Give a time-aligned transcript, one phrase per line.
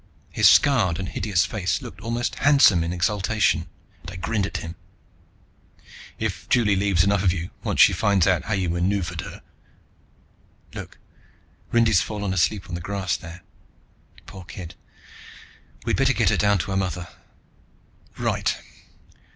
[0.31, 3.67] His scarred and hideous face looked almost handsome in exultation,
[4.01, 4.75] and I grinned at him.
[6.17, 9.43] "If Juli leaves enough of you, once she finds out how you maneuvered her.
[10.73, 10.97] Look,
[11.71, 13.43] Rindy's fallen asleep on the grass there.
[14.25, 14.73] Poor kid,
[15.85, 17.07] we'd better get her down to her mother."
[18.17, 18.57] "Right."